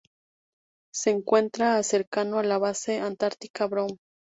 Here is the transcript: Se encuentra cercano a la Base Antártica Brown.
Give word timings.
Se 0.91 1.11
encuentra 1.11 1.83
cercano 1.83 2.39
a 2.39 2.43
la 2.43 2.57
Base 2.57 2.99
Antártica 3.01 3.67
Brown. 3.67 3.99